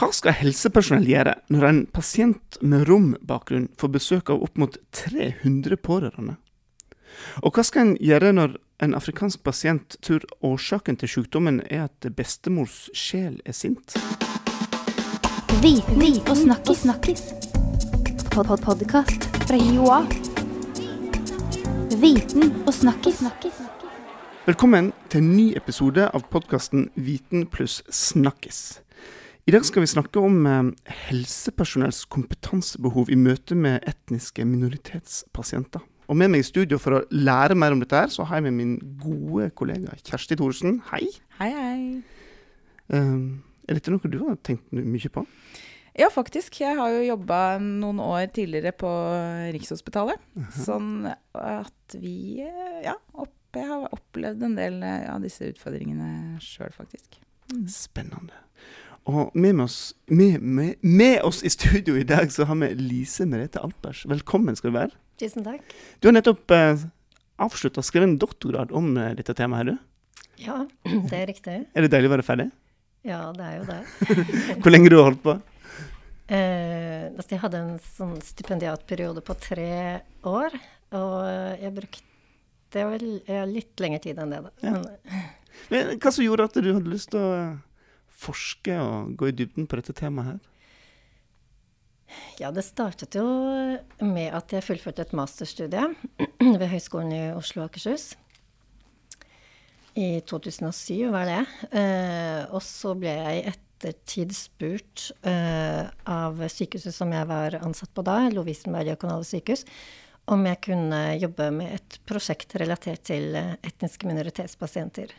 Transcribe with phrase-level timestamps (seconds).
[0.00, 5.76] Hva skal helsepersonell gjøre når en pasient med rombakgrunn får besøk av opp mot 300
[5.76, 6.38] pårørende?
[7.44, 12.08] Og hva skal en gjøre når en afrikansk pasient tror årsaken til sykdommen er at
[12.16, 13.98] bestemors sjel er sint?
[15.60, 16.80] Viten og snakkis.
[16.88, 17.22] snakkis.
[18.32, 20.00] Pod -pod Podkast fra Joa.
[22.00, 23.20] Viten og snakkis.
[24.46, 28.80] Velkommen til en ny episode av podkasten Viten pluss snakkis.
[29.48, 30.66] I dag skal vi snakke om eh,
[31.08, 35.80] helsepersonells kompetansebehov i møte med etniske minoritetspasienter.
[36.10, 38.48] Og med meg i studio for å lære mer om dette, her, så har jeg
[38.50, 40.80] med min gode kollega Kjersti Thorsen.
[40.90, 41.06] Hei.
[41.38, 41.80] Hei, hei.
[42.92, 45.24] Um, er dette noe du har tenkt mye på?
[45.96, 46.60] Ja, faktisk.
[46.60, 48.90] Jeg har jo jobba noen år tidligere på
[49.54, 50.20] Rikshospitalet.
[50.66, 56.36] Sånn at vi eh, Ja, opp, jeg har opplevd en del eh, av disse utfordringene
[56.44, 57.22] sjøl, faktisk.
[57.70, 58.44] Spennende.
[59.08, 62.74] Og med, med, oss, med, med, med oss i studio i dag så har vi
[62.76, 64.04] Lise Merete Alpers.
[64.08, 64.96] Velkommen skal du være.
[65.20, 65.62] Tusen takk.
[66.00, 66.82] Du har nettopp eh,
[67.40, 69.64] avslutta å skrive en doktorgrad om eh, dette temaet.
[69.64, 70.34] her, du.
[70.40, 70.58] Ja,
[71.08, 71.56] det er riktig.
[71.72, 72.50] Er det deilig å være ferdig?
[73.08, 73.80] Ja, det er jo det.
[74.60, 75.38] Hvor lenge du har holdt på?
[76.30, 79.72] Eh, altså jeg hadde en sånn stipendiatperiode på tre
[80.28, 80.60] år,
[80.94, 81.16] og
[81.58, 84.52] jeg brukte ja, litt lengre tid enn det, da.
[84.62, 84.76] Ja.
[84.76, 85.26] Men,
[85.72, 87.50] Men, hva som gjorde at du hadde lyst til å eh,
[88.20, 90.40] forske og gå i dybden på dette temaet her?
[92.40, 93.24] ja, det startet jo
[94.02, 95.86] med at jeg fullførte et masterstudie
[96.60, 98.12] ved Høgskolen i Oslo og Akershus.
[99.98, 101.40] I 2007 var det.
[101.76, 107.92] Eh, og så ble jeg i ettertid spurt eh, av sykehuset som jeg var ansatt
[107.96, 109.66] på da, Lovisenberg diakonale sykehus,
[110.30, 115.12] om jeg kunne jobbe med et prosjekt relatert til eh, etniske minoritetspasienter.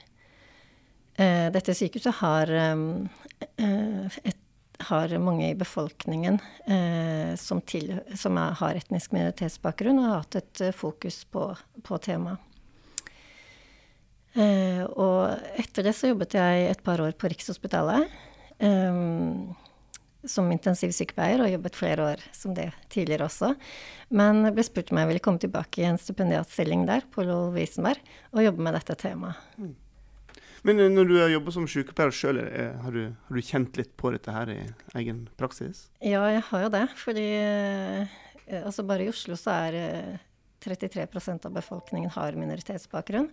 [1.21, 4.37] Eh, dette sykehuset har, eh, et,
[4.89, 10.39] har mange i befolkningen eh, som, til, som er, har etnisk minoritetsbakgrunn, og har hatt
[10.39, 11.51] et eh, fokus på,
[11.85, 12.47] på temaet.
[14.31, 18.05] Eh, og etter det så jobbet jeg et par år på Rikshospitalet
[18.63, 19.01] eh,
[20.31, 23.53] som intensivsykepleier, og jobbet flere år som det tidligere også.
[24.15, 28.01] Men ble spurt om jeg ville komme tilbake i en stipendiatstilling der på Lovisenberg
[28.31, 29.49] og jobbe med dette temaet.
[30.67, 32.39] Men eh, når du har jobbet som sykepleier sjøl,
[32.83, 34.59] har, du- har du kjent litt på dette her i
[35.01, 35.87] egen praksis?
[36.05, 38.17] Ja, jeg har jo det, fordi eh,
[38.65, 40.17] altså bare i Oslo så er eh,
[40.61, 43.31] 33% av befolkningen har minoritetsbakgrunn.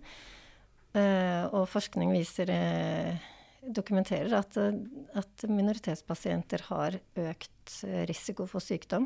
[0.97, 3.19] Eh, og forskning viser, eh,
[3.61, 4.79] dokumenterer at, eh,
[5.21, 6.97] at minoritetspasienter har
[7.29, 9.05] økt eh, risiko for sykdom.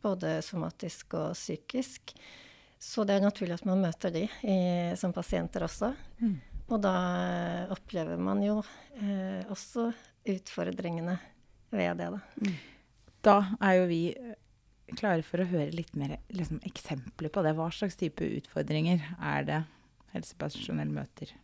[0.00, 2.14] Både somatisk og psykisk.
[2.80, 4.54] Så det er naturlig at man møter de i,
[4.96, 5.90] som pasienter også.
[6.70, 8.60] Og da eh, opplever man jo
[9.00, 9.90] eh, også
[10.30, 11.16] utfordringene
[11.74, 12.54] ved det, da.
[13.26, 14.38] Da er jo vi eh,
[14.94, 17.56] klare for å høre litt mer liksom, eksempler på det.
[17.58, 19.60] Hva slags type utfordringer er det
[20.14, 21.34] helsepersonell møter?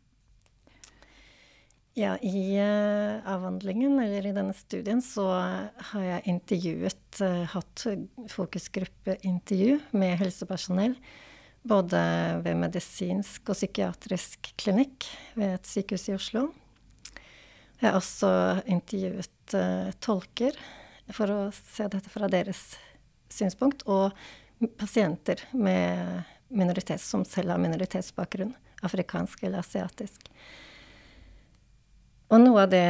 [1.96, 7.86] Ja, i uh, avhandlingen, eller i denne studien, så har jeg intervjuet, uh, hatt
[8.34, 10.98] fokusgruppeintervju med helsepersonell.
[11.66, 12.00] Både
[12.44, 16.44] ved medisinsk og psykiatrisk klinikk ved et sykehus i Oslo.
[17.80, 18.30] Jeg har også
[18.70, 20.56] intervjuet uh, tolker
[21.12, 22.76] for å se dette fra deres
[23.32, 24.14] synspunkt, og
[24.78, 26.22] pasienter med
[27.02, 28.54] som selv har minoritetsbakgrunn,
[28.86, 30.30] afrikansk eller asiatisk.
[32.30, 32.86] Og noe av det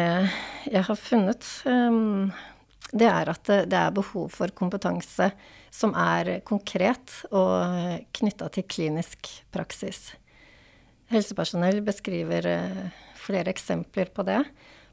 [0.68, 2.28] jeg har funnet, um,
[2.92, 5.30] det er at det, er behov for kompetanse
[5.74, 10.12] som er konkret og knytta til klinisk praksis.
[11.10, 14.40] Helsepersonell beskriver eh, flere eksempler på det.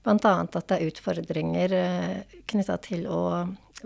[0.03, 0.33] Bl.a.
[0.43, 3.21] at det er utfordringer uh, knytta til å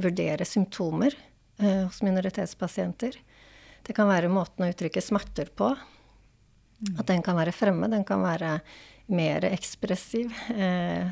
[0.01, 1.13] vurdere symptomer
[1.62, 3.19] eh, hos minoritetspasienter.
[3.85, 5.69] Det kan være måten å uttrykke smerter på.
[6.97, 7.89] At den kan være fremme.
[7.89, 8.57] Den kan være
[9.13, 11.07] mer ekspressiv eh,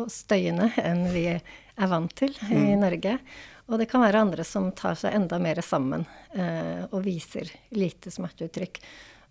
[0.00, 3.18] og støyende enn vi er vant til i Norge.
[3.70, 6.04] Og det kan være andre som tar seg enda mer sammen
[6.36, 8.80] eh, og viser lite smerteuttrykk.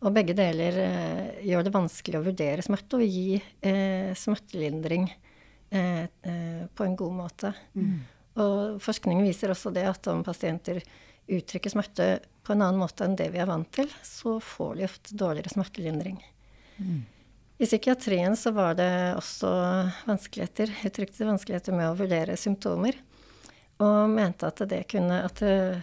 [0.04, 5.06] Og begge deler eh, gjør det vanskelig å vurdere smerte og gi eh, smertelindring
[5.70, 7.54] eh, eh, på en god måte.
[8.42, 10.82] Og forskning viser også det at om pasienter
[11.30, 12.08] uttrykker smerte
[12.44, 15.54] på en annen måte enn det vi er vant til, så får de ofte dårligere
[15.54, 16.18] smertelindring.
[17.64, 19.50] I psykiatrien så var det også
[20.04, 22.98] vanskeligheter, uttrykte vanskeligheter med å vurdere symptomer.
[23.84, 25.80] Og mente at det kunne At eh,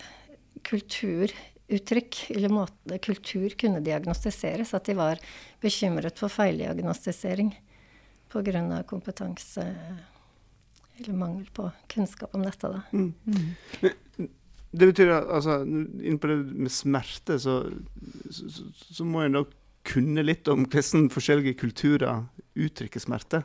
[0.68, 4.74] kulturuttrykk, eller måte, kultur kunne diagnostiseres.
[4.76, 5.22] At de var
[5.64, 7.54] bekymret for feildiagnostisering
[8.30, 8.82] pga.
[8.86, 9.64] kompetanse
[11.00, 12.82] eller mangel på kunnskap om dette, da.
[12.92, 13.14] Mm.
[14.70, 17.62] Det betyr at altså, innenpå det med smerte, så,
[18.28, 18.68] så, så,
[19.00, 19.46] så må en da
[19.90, 22.24] kunne litt om hvordan forskjellige kulturer
[22.58, 23.42] uttrykker smerte.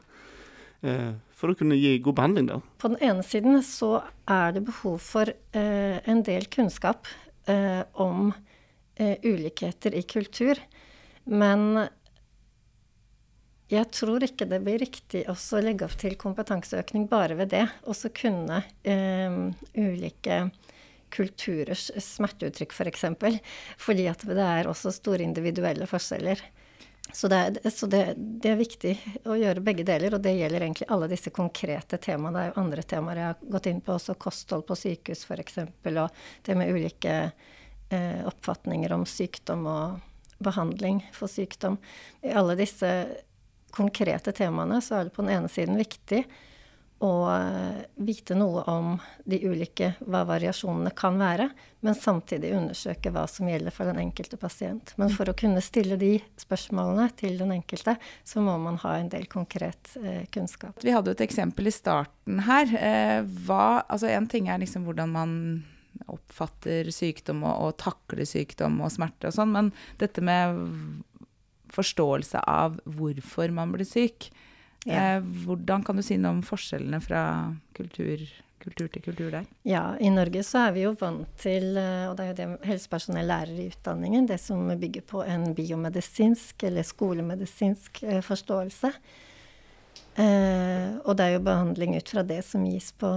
[0.86, 2.60] Eh, for å kunne gi god behandling, da.
[2.82, 3.98] På den ene siden så
[4.30, 7.10] er det behov for eh, en del kunnskap
[7.52, 8.34] eh, om
[8.96, 10.56] ulikheter i kultur.
[11.28, 11.82] Men
[13.68, 17.66] jeg tror ikke det blir riktig å legge opp til kompetanseøkning bare ved det.
[17.92, 18.62] Og så kunne
[19.76, 20.38] ulike
[21.16, 22.78] kulturers smerteuttrykk, f.eks.
[22.78, 23.40] For eksempel,
[23.82, 26.44] fordi at det er også store individuelle forskjeller.
[27.14, 28.94] Så, det er, så det, det, er, viktig
[29.30, 32.34] å gjøre begge deler, og det gjelder egentlig alle disse konkrete temaene.
[32.36, 35.62] Det er jo andre temaer jeg har gått inn på, også kosthold på sykehus f.eks.,
[35.94, 36.18] og
[36.48, 40.02] det med ulike eh, oppfatninger om sykdom og
[40.44, 41.78] behandling for sykdom.
[42.26, 42.92] I alle disse
[43.76, 46.24] konkrete temaene så er det på den ene siden viktig
[47.06, 48.96] å eh, vite noe om
[49.30, 51.48] de ulike, hva variasjonene kan være,
[51.86, 54.96] men samtidig undersøke hva som gjelder for den enkelte pasient.
[55.02, 59.12] Men for å kunne stille de spørsmålene til den enkelte, så må man ha en
[59.14, 60.82] del konkret eh, kunnskap.
[60.84, 62.74] Vi hadde et eksempel i starten her.
[62.80, 65.34] Eh, hva, altså En ting er liksom hvordan man
[66.12, 69.72] oppfatter sykdom og, og takler sykdom og smerte og sånn, men
[70.02, 70.60] dette med
[71.76, 74.30] forståelse av hvorfor man blir syk.
[74.86, 75.18] Ja.
[75.18, 77.22] Eh, hvordan kan du si noe om forskjellene fra
[77.78, 78.22] kultur,
[78.62, 79.48] kultur, til kultur der?
[79.66, 82.70] Ja, i Norge så er vi jo vant til, eh, og det er jo det
[82.70, 88.94] helsepersonell lærer i utdanningen, det som bygger på en biomedisinsk eller skolemedisinsk eh, forståelse.
[90.16, 93.10] Eh, og det er jo behandling ut fra det som gis på,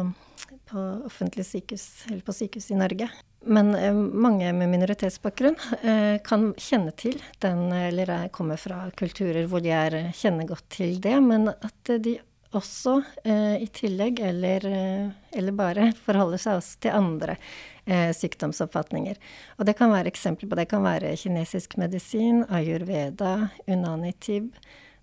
[0.73, 3.12] på offentlige sykehus, eller på sykehus i Norge.
[3.46, 9.62] Men eh, mange med minoritetsbakgrunn eh, kan kjenne til den, eller kommer fra kulturer hvor
[9.62, 12.19] de er, kjenner godt til det, men at de
[12.56, 15.08] også eh, i tillegg, eller, eh,
[15.38, 17.37] eller, bare, forholder seg også til andre
[17.85, 19.19] eh, sykdomsoppfatninger.
[19.58, 24.55] Og det kan være eksempler på det kan være kinesisk medisin, ayurveda, unanitib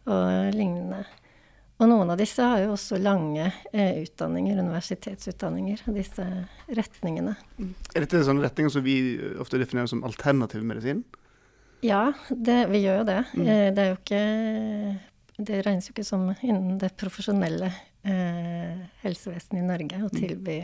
[0.10, 1.06] og lignende.
[1.76, 6.24] Og noen av disse har jo også lange eh, utdanninger, universitetsutdanninger, disse
[6.72, 7.34] retningene.
[7.92, 8.96] Er dette sånne retninger som vi
[9.44, 11.04] ofte definerer som alternativ medisin?
[11.84, 13.20] Ja, det, vi gjør jo det.
[13.36, 13.44] Mm.
[13.44, 14.24] Eh, det er jo ikke
[15.36, 17.68] Det regnes jo ikke som innen det profesjonelle
[18.08, 20.16] eh, helsevesenet i Norge å mm.
[20.16, 20.58] tilby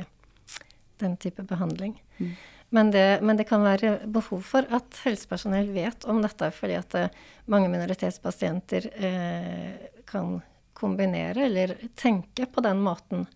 [1.02, 1.98] den type behandling.
[2.22, 2.32] Mm.
[2.72, 6.96] Men det, men det, kan være behov for at helsepersonell vet om dette, fordi at
[6.96, 7.18] eh,
[7.52, 10.38] mange minoritetspasienter eh, kan
[10.82, 13.28] kombinere eller tenke på den måten.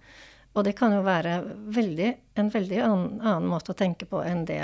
[0.56, 1.40] Og det kan jo være
[1.76, 4.64] veldig, en veldig annen, annen, måte å tenke på enn det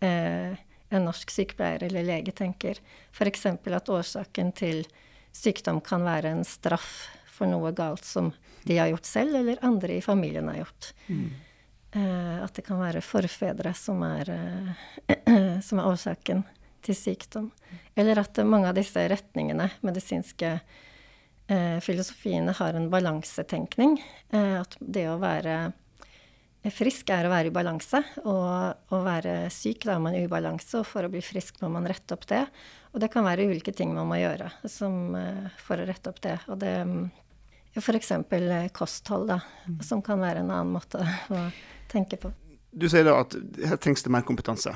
[0.00, 0.54] eh,
[0.92, 2.78] en norsk sykepleier eller lege tenker.
[3.10, 3.46] F.eks.
[3.50, 4.84] at årsaken til
[5.34, 8.30] sykdom kan være en straff for noe galt som
[8.62, 10.92] de har gjort selv, eller andre i familien har gjort.
[11.08, 11.26] Mm.
[11.92, 16.44] Eh, at det kan være forfedre som er, eh, som er årsaken
[16.86, 17.50] til sykdom.
[17.98, 20.80] Eller at mange av disse retningene, medisinske eh,
[21.84, 23.96] filosofiene har en balansetenkning.
[24.32, 25.72] Eh, at det å være
[26.70, 30.78] frisk er å være i balanse, og å være syk da er man i ubalanse,
[30.78, 32.44] og for å bli frisk må man rette opp det.
[32.92, 36.20] Og det kan være ulike ting man må gjøre som, eh, for å rette opp
[36.22, 36.38] det.
[36.48, 36.76] Og det
[37.74, 38.10] F.eks.
[38.12, 39.80] Eh, kosthold, da, mm.
[39.82, 41.00] som kan være en annen måte
[41.32, 41.44] å
[41.90, 42.32] tenke på.
[42.72, 43.34] Du sier da at
[43.64, 44.74] her trengs det mer kompetanse.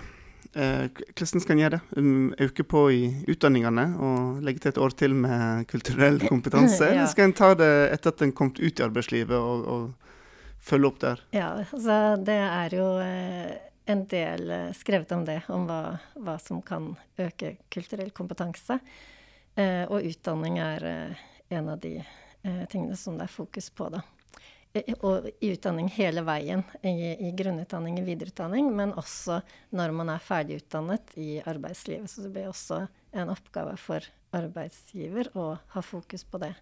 [0.53, 0.87] Eh,
[1.17, 1.99] hvordan skal en gjøre det?
[1.99, 6.87] Um, øke på i utdanningene og legge til et år til med kulturell kompetanse?
[6.91, 10.91] Eller skal en ta det etter at en kom ut i arbeidslivet og, og følge
[10.91, 11.23] opp der?
[11.37, 13.55] Ja, altså det er jo eh,
[13.93, 15.81] en del eh, skrevet om det, om hva,
[16.21, 18.81] hva som kan øke kulturell kompetanse.
[19.89, 20.83] og utdanning er
[21.49, 21.95] en av de
[22.69, 24.03] tingene som det er fokus på, da
[25.01, 26.63] og i utdanning hele veien.
[26.83, 29.41] I, I, grunnutdanning, i videreutdanning, men også
[29.77, 32.11] når man er ferdigutdannet i arbeidslivet.
[32.11, 32.85] Så det blir også
[33.17, 34.05] en oppgave for
[34.37, 36.55] arbeidsgiver å ha fokus på det.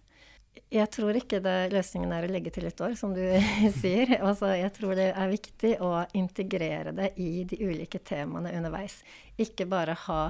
[0.71, 3.23] Jeg tror ikke det, løsningen er å legge til et år, som du
[3.81, 4.15] sier.
[4.21, 9.01] Altså, jeg tror det er viktig å integrere det i de ulike temaene underveis.
[9.41, 10.21] Ikke bare ha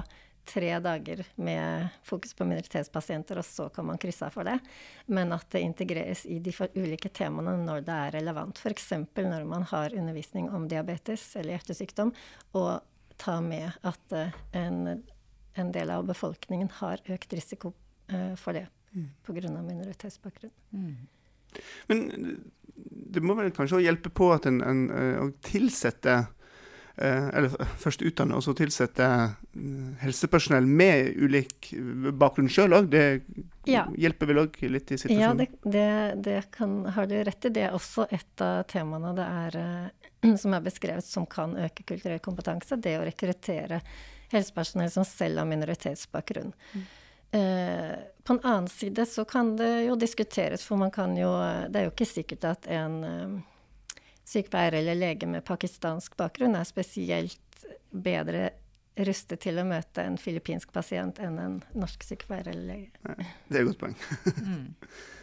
[0.46, 4.58] tre dager med fokus på minoritetspasienter, og så kan man krysse av for det.
[5.06, 8.58] Men at det integreres i de ulike temaene når det er relevant.
[8.58, 8.92] F.eks.
[9.16, 12.14] når man har undervisning om diabetes eller hjertesykdom,
[12.58, 12.78] og
[13.20, 15.02] ta med at uh, en,
[15.54, 17.72] en, del av befolkningen har økt risiko
[18.12, 19.08] uh, for det mm.
[19.26, 19.50] pga.
[19.56, 20.52] minoritetsbakgrunn.
[20.70, 20.96] Mm.
[21.88, 22.02] Men
[22.76, 26.32] det må vel kanskje hjelpe på at en, en, en tilsetter eh,
[26.98, 31.70] Eller først utdanne, og så tilsette eh, helsepersonell med ulik
[32.16, 32.88] bakgrunn sjøl òg.
[32.92, 33.02] Det
[33.66, 33.82] Ja.
[33.98, 35.36] hjelper vel òg litt i Ja, situasjonen?
[35.38, 37.48] det, det, det kan, har du rett i.
[37.50, 39.56] Det er også et av temaene det er,
[40.24, 42.78] eh, som er beskrevet som kan øke kulturell kompetanse.
[42.80, 43.80] Det å rekruttere
[44.32, 46.54] helsepersonell som selv har minoritetsbakgrunn.
[47.36, 47.92] Eh,
[48.24, 51.28] på en annen side så kan det jo diskuteres, for man kan jo
[51.68, 53.42] Det er jo ikke sikkert at en
[54.26, 58.50] eh, sykepleier eller lege med pakistansk bakgrunn er spesielt bedre
[59.06, 63.28] rustet til å møte en filippinsk pasient enn en norsk sykepleier eller lege.
[63.48, 63.96] Det er et godt poeng.
[64.40, 64.72] Mm.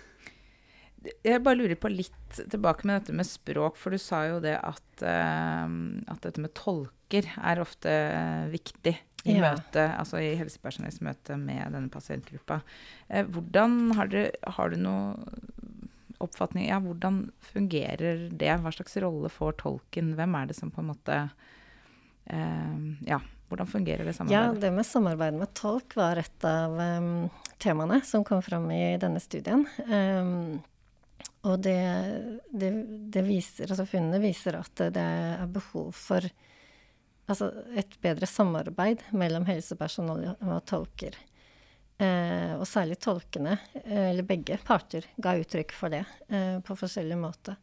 [1.04, 4.56] Jeg bare lurer på litt tilbake med dette med språk, for du sa jo det
[4.56, 5.66] at, uh,
[6.08, 8.94] at dette med tolker er ofte eh, viktig
[9.24, 9.54] i Ja.
[9.54, 12.62] møte, altså i helsepersonells møte med denne pasientgruppa.
[13.12, 14.22] Uh, hvordan har du,
[14.56, 15.36] har du noe
[16.26, 18.52] oppfatning Ja, hvordan fungerer det?
[18.64, 20.14] Hva slags rolle får tolken?
[20.18, 21.20] Hvem er det som på en måte
[22.26, 24.62] eh, Ja, hvordan fungerer det Ja, samarbeidet?
[24.62, 27.30] det med samarbeid med tolk var et av um,
[27.62, 29.66] temaene som kom fram i denne studien.
[29.88, 30.62] Um,
[31.44, 31.78] og det,
[32.56, 32.72] det,
[33.12, 36.24] det viser, altså funnene viser at det er behov for
[37.28, 37.50] altså
[37.80, 41.18] et bedre samarbeid mellom helsepersonell og tolker.
[42.02, 46.02] Eh, og særlig tolkene, eh, eller begge parter, ga uttrykk for det
[46.34, 47.56] eh, på forskjellig måte.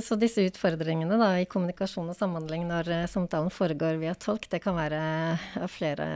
[0.00, 4.76] Så disse utfordringene da, i kommunikasjon og samhandling når samtalen foregår via tolk, det kan
[4.78, 5.00] være
[5.58, 6.06] av flere,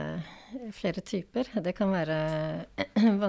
[0.77, 1.49] flere typer.
[1.59, 2.15] Det kan være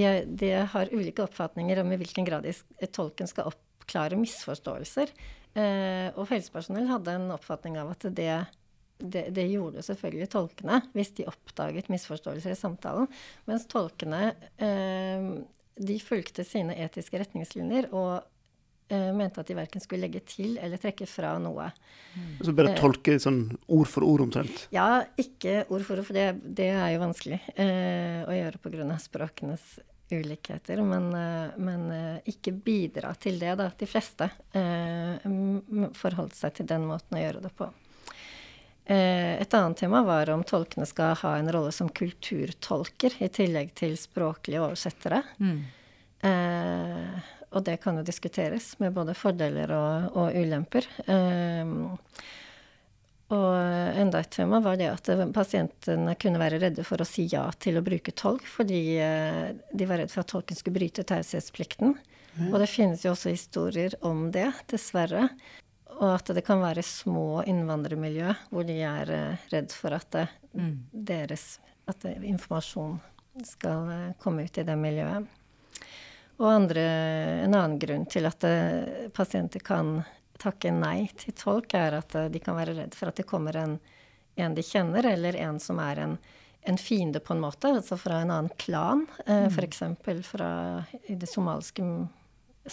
[0.00, 0.08] de,
[0.42, 2.50] de har ulike oppfatninger om i hvilken grad
[2.90, 5.14] tolken skal oppklare misforståelser.
[6.18, 8.42] Og helsepersonell hadde en oppfatning av at det,
[8.98, 13.08] det, det gjorde selvfølgelig tolkene hvis de oppdaget misforståelser i samtalen.
[13.48, 15.28] Mens tolkene eh,
[15.76, 18.14] de fulgte sine etiske retningslinjer og
[18.88, 21.68] eh, mente at de verken skulle legge til eller trekke fra noe.
[22.40, 22.78] Så bare Eh.
[22.80, 24.68] tolke sånn ord for ord omtrent.
[24.72, 28.96] Ja, ikke ord for ord, for det, det er jo vanskelig eh, å gjøre pga.
[29.02, 29.76] språkenes
[30.10, 30.80] ulikheter.
[30.86, 33.70] Men, eh, men eh, ikke bidra til det, da.
[33.76, 35.26] De fleste eh,
[35.98, 37.68] forholdt seg til den måten å gjøre det på.
[38.86, 43.74] Eh, et annet tema var om tolkene skal ha en rolle som kulturtolker, i tillegg
[43.78, 45.22] til språklige oversettere.
[45.42, 45.58] Mm.
[46.30, 50.86] Eh, og det kan jo diskuteres med både fordeler og, og ulemper.
[51.06, 51.74] Eh,
[53.34, 57.48] og enda et tema var det at pasientene kunne være redde for å si ja
[57.58, 61.96] til å bruke tolk, fordi eh, de var redd for at tolken skulle bryte taushetsplikten.
[62.52, 65.30] Og det finnes jo også historier om det, dessverre.
[65.96, 70.34] Og at det kan være små innvandrermiljø hvor de er eh, redd for at eh,
[70.92, 71.56] deres
[71.88, 72.98] at eh, informasjon
[73.44, 75.26] skal komme ut i det miljøet.
[76.36, 76.82] Og andre,
[77.44, 78.44] en annen grunn til at
[79.16, 79.98] pasienter kan
[80.40, 83.78] takke nei til tolk, er at de kan være redd for at det kommer en,
[84.36, 86.16] en de kjenner, eller en som er en,
[86.68, 89.06] en fiende på en måte, altså fra en annen klan.
[89.26, 89.82] Eh, for F.eks.
[90.28, 90.50] fra
[91.06, 91.84] i det somaliske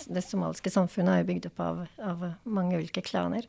[0.07, 3.47] det somaliske samfunnet er jo bygd opp av, av mange ulike klaner.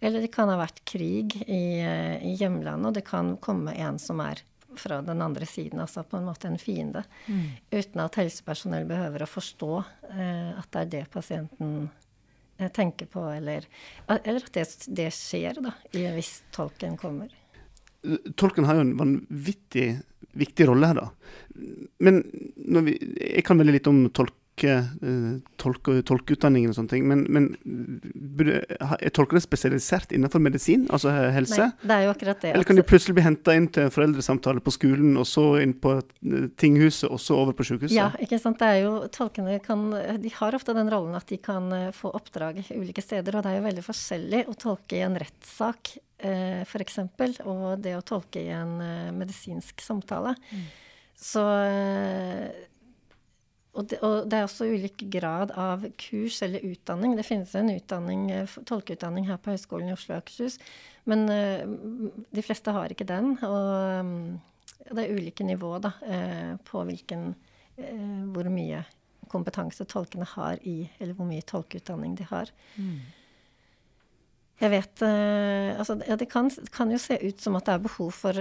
[0.00, 4.00] Eller det kan ha vært krig i, eh, i hjemlandet, og det kan komme en
[4.02, 4.42] som er
[4.76, 7.04] fra den andre siden, altså på en måte en fiende.
[7.72, 9.70] Uten at helsepersonell behøver å forstå
[10.10, 11.88] eh, at det er det pasienten
[12.58, 13.64] eh, tenker på, eller,
[14.18, 14.66] eller at det,
[14.98, 17.32] det skjer, da, i, hvis tolken kommer.
[18.36, 19.88] Tolken har jo en vanvittig
[20.36, 21.08] viktig rolle her, da.
[22.04, 22.20] Men
[22.84, 24.04] vi, jeg kan veldig litt om
[24.56, 27.50] tolke, eh, tolke, tolkeutdanningen og sånne ting, men, men
[28.80, 31.60] er tolkene spesialisert innenfor medisin, altså helse?
[31.60, 32.52] Nei, det er jo akkurat det.
[32.54, 35.98] Eller kan de plutselig bli henta inn til foreldresamtale på skolen, og så inn på
[35.98, 37.96] eh, tinghuset, og så over på sykehuset?
[37.96, 38.58] Ja, ikke sant.
[38.60, 39.90] Det er jo, tolkene kan,
[40.22, 43.52] de har ofte den rollen at de kan eh, få oppdrag ulike steder, og det
[43.52, 46.94] er jo veldig forskjellig å tolke i en rettssak, for f.eks.,
[47.44, 48.78] og det å tolke i en
[49.18, 50.32] medisinsk samtale.
[51.16, 52.48] Så eh,
[53.76, 57.16] og det, og det er også ulik grad av kurs eller utdanning.
[57.18, 60.58] Det finnes en utdanning, eh, tolkeutdanning her på Høgskolen i Oslo og Akershus,
[61.04, 61.64] men eh,
[62.32, 63.34] de fleste har ikke den.
[63.46, 64.22] Og mm,
[64.88, 67.34] det er ulike nivå da, eh, på hvilken,
[68.32, 68.78] hvor mye
[69.28, 72.48] kompetanse tolkene har i, eller hvor mye tolkeutdanning de har.
[74.56, 78.14] Jeg vet Altså, ja, det kan, kan jo se ut som at det er behov
[78.16, 78.40] for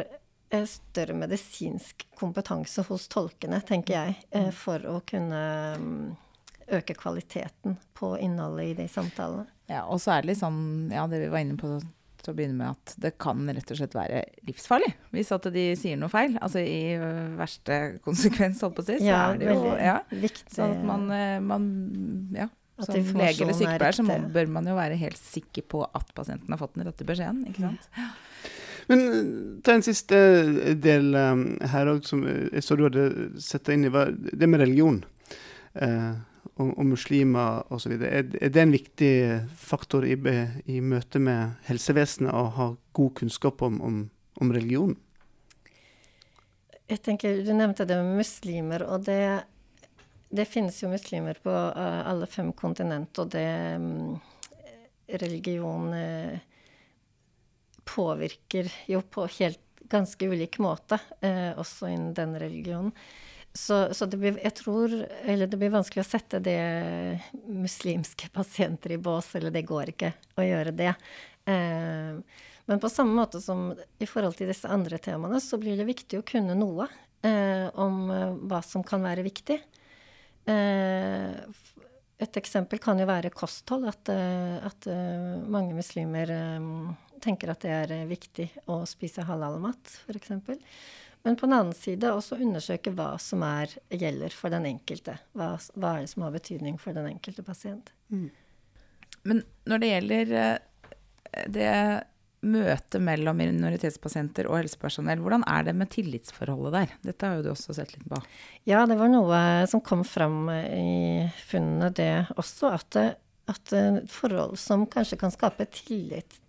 [0.69, 5.41] større medisinsk kompetanse hos tolkene, tenker jeg, eh, for å kunne
[5.81, 6.05] mm,
[6.79, 9.47] øke kvaliteten på innholdet i de samtalene.
[9.69, 11.79] Ja, og så er det litt sånn, ja, det vi var inne på
[12.25, 15.65] til å begynne med, at det kan rett og slett være livsfarlig hvis at de
[15.77, 16.35] sier noe feil.
[16.41, 16.97] Altså i
[17.37, 20.53] verste konsekvens, holdt på å si, så Ja, er det jo ja, viktig.
[20.57, 21.67] Sånn at man, eh, man
[22.35, 25.63] ja, At Som lege eller er sykepleier så må, bør man jo være helt sikker
[25.71, 27.45] på at pasienten har fått den rette beskjeden.
[27.47, 27.85] ikke sant?
[28.91, 29.33] Men eh,
[29.65, 30.19] ta en siste
[30.81, 31.33] del eh,
[31.73, 33.09] her òg, som eh, jeg så du hadde
[33.41, 34.05] sett deg inn i.
[34.35, 35.03] Det med religion.
[35.73, 36.13] Eh,
[36.55, 37.95] og, og muslimer osv.
[37.99, 39.13] Er, er det en viktig
[39.59, 40.15] faktor i,
[40.71, 43.97] i møte med helsevesenet å ha god kunnskap om, om,
[44.41, 44.95] om religion?
[46.87, 49.43] Jeg tenker, Du nevnte det med muslimer, og det,
[50.29, 53.47] det finnes jo muslimer på eh, alle fem kontinent, og det
[53.81, 54.11] mm,
[55.21, 56.37] Religion eh,
[57.85, 62.91] påvirker jo på helt ganske ulik måte, eh, også innen den religionen.
[63.53, 64.91] Så, så det blir, jeg tror,
[65.23, 66.59] eller det blir vanskelig å sette det
[67.47, 70.91] muslimske pasienter i bås, eller det går ikke å gjøre det.
[71.47, 72.19] Eh,
[72.65, 73.69] men på samme måte som
[74.01, 76.89] i forhold til disse andre temaene, så blir det viktig å kunne noe
[77.23, 79.61] eh, om eh, hva som kan være viktig.
[80.51, 81.31] Eh,
[82.25, 83.87] et eksempel kan jo være kosthold.
[83.87, 84.89] At, eh, at
[85.47, 86.71] mange muslimer eh,
[87.23, 90.31] tenker at det er eh, viktig å spise halal-mat, f.eks.
[91.25, 95.15] Men på den annen side også undersøke hva som er, gjelder for den enkelte.
[95.33, 97.89] Hva, hva er det som har betydning for den enkelte pasient.
[99.25, 101.71] Men når det gjelder eh, det
[102.45, 106.91] møtet mellom minoritetspasienter og helsepersonell, hvordan er det med tillitsforholdet der?
[107.07, 108.19] Dette har jo du også sett litt på.
[108.69, 109.39] Ja, det var noe
[109.71, 112.69] som kom fram i funnene, det også.
[112.77, 113.15] At, det-
[113.49, 116.44] at eh, forhold som kanskje kan skape tillit eh,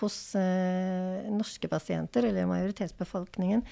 [0.00, 3.64] hos eh, norske pasienter, eller majoritetsbefolkningen,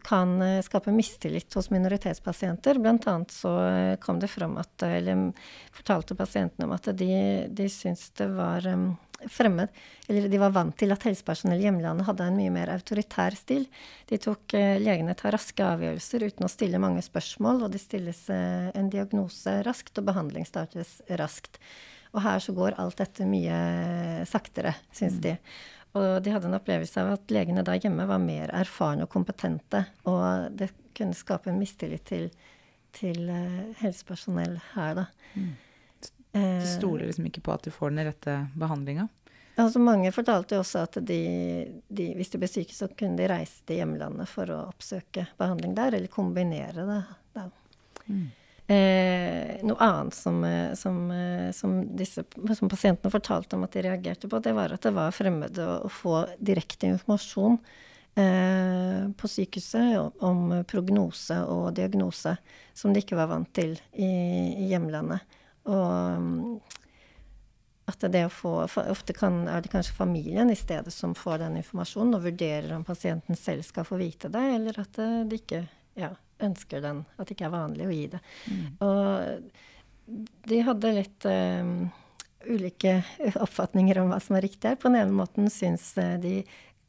[0.00, 2.78] kan eh, skape mistillit hos minoritetspasienter.
[2.78, 5.32] Blant annet så eh, kom det fram at, eh, eller
[5.72, 7.12] fortalte pasientene om at de,
[7.48, 8.86] de syntes det var eh,
[9.28, 9.68] fremmed,
[10.08, 13.68] eller de var vant til at helsepersonell i hjemlandet hadde en mye mer autoritær stil.
[14.08, 18.24] De tok eh, legene tar raske avgjørelser uten å stille mange spørsmål, og det stilles
[18.32, 21.60] eh, en diagnose raskt, og behandling startes raskt.
[22.12, 23.56] Og her så går alt dette mye
[24.28, 25.36] saktere, syns de.
[25.96, 29.84] Og de hadde en opplevelse av at legene da hjemme var mer erfarne og kompetente,
[30.08, 32.30] og det kunne skape en mistillit til,
[32.96, 35.06] til eh, helsepersonell her, da.
[35.36, 35.44] Du
[36.32, 39.08] Eh, stoler liksom ikke på at du får den rette behandlinga.
[39.60, 41.18] Altså Mange fortalte jo også at de,
[41.92, 45.74] de, hvis de ble syke, så kunne de reise til hjemlandet for å oppsøke behandling
[45.76, 47.00] der, eller kombinere det.
[47.36, 47.44] Da.
[48.72, 52.24] Eh, noe annet som, eh, som, eh, som, disse,
[52.58, 55.78] som pasientene fortalte om at de reagerte på, det var at det var fremmede å,
[55.86, 57.58] å få direkte informasjon
[58.14, 62.36] eh, på sykehuset om, om prognose og diagnose
[62.72, 64.12] som de ikke var vant til i,
[64.62, 65.26] i hjemlandet.
[65.68, 66.40] Og mm,
[67.92, 68.54] at det å få
[68.86, 72.86] Ofte kan, er det kanskje familien i stedet som får den informasjonen og vurderer om
[72.86, 75.64] pasienten selv skal få vite det, eller at det de ikke
[75.98, 77.04] ja, ønsker den.
[77.16, 78.22] At det ikke er vanlig å gi det.
[78.84, 80.16] Og
[80.50, 81.70] de hadde litt eh,
[82.50, 82.98] ulike
[83.44, 84.80] oppfatninger om hva som er riktig her.
[84.80, 86.36] På den ene måten syns eh, de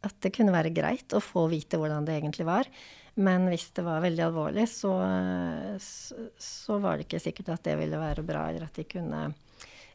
[0.03, 2.67] at det kunne være greit å få vite hvordan det egentlig var.
[3.15, 7.77] Men hvis det var veldig alvorlig, så, eh, så, var det ikke sikkert at det
[7.79, 9.29] ville være bra, eller at de kunne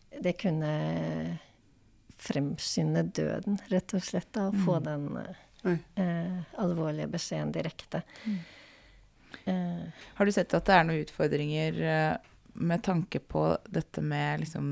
[0.08, 0.70] det kunne
[2.18, 5.10] fremskynde døden, rett og slett, da, å få den
[5.68, 5.76] Oi.
[6.00, 8.02] eh, alvorlige beskjeden direkte.
[8.26, 8.56] Eh,
[10.14, 12.14] Har du sett at det er noen utfordringer eh,
[12.58, 14.70] med tanke på dette med liksom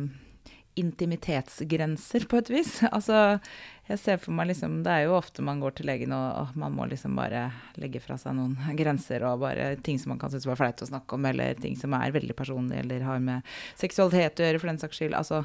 [0.76, 2.78] intimitetsgrenser, på et vis?
[2.96, 3.38] Altså,
[3.86, 6.58] jeg ser for meg liksom Det er jo ofte man går til legen og, og
[6.58, 7.48] man må liksom bare
[7.80, 10.90] legge fra seg noen grenser og bare ting som man kan synes var flaut å
[10.90, 14.72] snakke om, eller ting som er veldig personlig eller har med seksualitet å gjøre, for
[14.72, 15.18] den saks skyld.
[15.18, 15.44] Altså,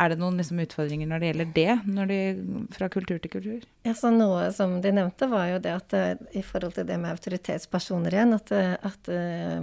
[0.00, 1.72] er det noen liksom utfordringer når det gjelder det,
[2.08, 2.20] de,
[2.72, 3.66] fra kultur til kultur?
[3.84, 6.96] Ja, så Noe som de nevnte, var jo det at eh, i forhold til det
[7.00, 9.60] med autoritetspersoner igjen, at, eh, at, eh,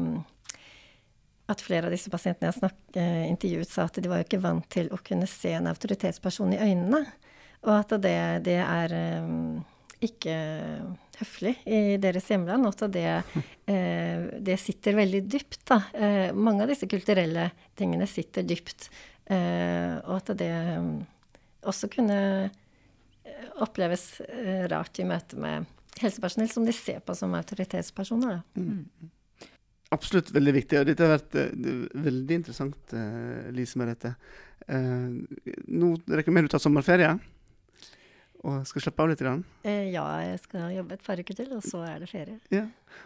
[1.49, 4.43] at flere av disse pasientene jeg snak, eh, intervjuet, sa at de var jo ikke
[4.43, 7.03] vant til å kunne se en autoritetsperson i øynene.
[7.65, 9.33] Og at det, det er eh,
[10.05, 10.35] ikke
[11.19, 13.07] høflig i deres hjemland, og at det,
[13.73, 15.61] eh, det sitter veldig dypt.
[15.67, 15.81] Da.
[15.93, 18.89] Eh, mange av disse kulturelle tingene sitter dypt.
[19.29, 20.89] Eh, og at det eh,
[21.69, 22.17] også kunne
[23.59, 25.67] oppleves eh, rart i møte med
[25.99, 28.39] helsepersonell som de ser på som autoritetspersoner.
[28.39, 28.65] Da.
[29.95, 30.79] Absolutt veldig viktig.
[30.81, 34.13] Og dette har vært uh, veldig interessant, uh, Lise Merete.
[34.69, 35.25] Uh,
[35.65, 37.17] nå rekker vi å du tar sommerferie
[38.39, 39.19] og skal slappe av litt.
[39.19, 39.41] Grann.
[39.67, 42.37] Ja, jeg skal jobbe et par uker til, og så er det ferie.
[42.55, 42.61] Ja.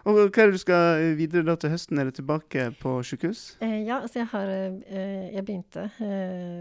[0.05, 1.97] Og hva er det du skal videre da til høsten?
[1.97, 3.41] Er det tilbake på sykehus?
[3.65, 5.87] Eh, ja, altså jeg har Jeg begynte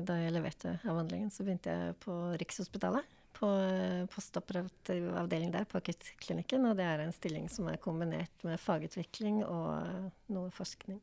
[0.08, 3.04] da jeg leverte avhandlingen, så begynte jeg på Rikshospitalet.
[3.42, 6.68] På eh, postoperativ avdeling der, på akuttklinikken.
[6.70, 11.00] Og det er en stilling som er kombinert med fagutvikling og noe forskning.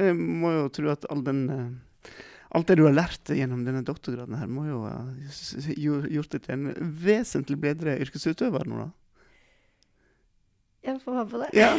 [0.00, 2.18] Jeg må jo tro at all den eh,
[2.50, 4.96] alt det du har lært gjennom denne doktorgraden her, må jo ha
[5.78, 8.88] gjort deg til en vesentlig bedre yrkesutøver nå, da.
[10.80, 11.48] Jeg får håpe det.
[11.58, 11.70] Ja.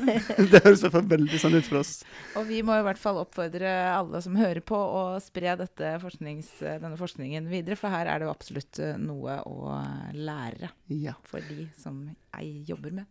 [0.52, 1.92] Det høres i hvert fall veldig sånn ut for oss.
[2.36, 6.50] Og vi må i hvert fall oppfordre alle som hører på, å spre dette forsknings,
[6.60, 9.78] denne forskningen videre, for her er det jo absolutt eh, noe å
[10.16, 11.16] lære Ja.
[11.24, 12.02] for de som
[12.36, 13.08] jeg jobber med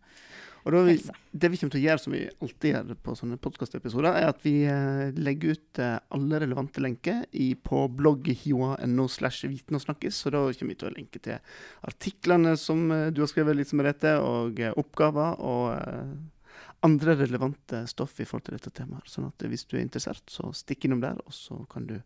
[0.64, 4.18] Og da det vi kommer til å gjøre, som vi alltid gjør på sånne podkastepisoder,
[4.18, 9.78] er at vi eh, legger ut eh, alle relevante lenker i, på blogghioa.no slash viten
[9.78, 10.18] og snakkes.
[10.20, 11.56] Så da kommer vi til å lenke til
[11.88, 18.18] artiklene som eh, du har skrevet, liksom som Merete, og oppgaver og andre relevante stoff
[18.20, 19.08] i forhold til dette temaet.
[19.08, 21.96] Sånn at hvis du er interessert, så stikk innom der, og så kan du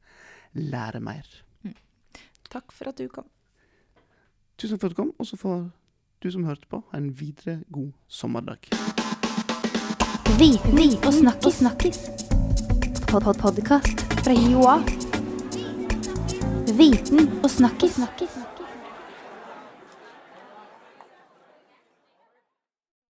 [0.58, 1.26] lære mer.
[2.52, 3.26] Takk for at du kom.
[4.60, 5.64] Tusen takk for at du kom, og så får
[6.24, 8.70] du som hørte på, en videre god sommerdag.
[10.38, 11.58] Viten og snakkis.
[11.60, 11.98] snakkis.
[13.08, 14.78] Pod -pod Podkast fra Joa.
[16.78, 17.94] Viten og snakkis.
[17.94, 18.63] snakkis.